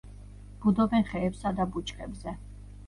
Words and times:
ბუდობენ 0.63 1.05
ხეებსა 1.11 1.55
და 1.61 1.69
ბუჩქებზე. 1.77 2.37